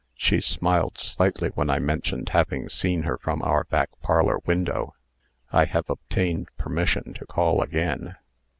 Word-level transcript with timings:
"She 0.15 0.41
smiled 0.41 0.97
slightly 0.97 1.49
when 1.49 1.69
I 1.69 1.77
mentioned 1.77 2.29
having 2.29 2.69
seen 2.69 3.03
her 3.03 3.19
from 3.19 3.43
our 3.43 3.65
back 3.65 3.89
parlor 4.01 4.39
window. 4.47 4.95
I 5.51 5.65
have 5.65 5.91
obtained 5.91 6.47
permission 6.57 7.13
to 7.13 7.25
call 7.27 7.61
again." 7.61 8.15